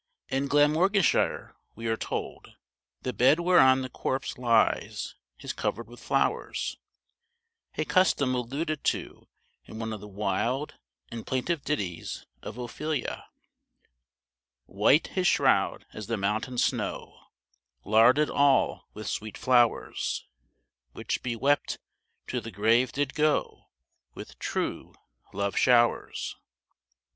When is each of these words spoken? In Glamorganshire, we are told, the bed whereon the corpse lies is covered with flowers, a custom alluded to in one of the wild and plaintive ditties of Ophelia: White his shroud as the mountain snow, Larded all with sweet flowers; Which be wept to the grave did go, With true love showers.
In 0.29 0.47
Glamorganshire, 0.47 1.53
we 1.75 1.85
are 1.85 1.95
told, 1.95 2.55
the 3.03 3.13
bed 3.13 3.39
whereon 3.39 3.83
the 3.83 3.89
corpse 3.89 4.35
lies 4.35 5.13
is 5.41 5.53
covered 5.53 5.87
with 5.87 5.99
flowers, 5.99 6.79
a 7.77 7.85
custom 7.85 8.33
alluded 8.33 8.83
to 8.85 9.27
in 9.65 9.77
one 9.77 9.93
of 9.93 10.01
the 10.01 10.07
wild 10.07 10.73
and 11.11 11.27
plaintive 11.27 11.63
ditties 11.63 12.25
of 12.41 12.57
Ophelia: 12.57 13.27
White 14.65 15.05
his 15.09 15.27
shroud 15.27 15.85
as 15.93 16.07
the 16.07 16.17
mountain 16.17 16.57
snow, 16.57 17.27
Larded 17.85 18.31
all 18.31 18.87
with 18.95 19.05
sweet 19.07 19.37
flowers; 19.37 20.25
Which 20.93 21.21
be 21.21 21.35
wept 21.35 21.77
to 22.25 22.41
the 22.41 22.49
grave 22.49 22.91
did 22.91 23.13
go, 23.13 23.67
With 24.15 24.39
true 24.39 24.95
love 25.31 25.55
showers. 25.55 26.37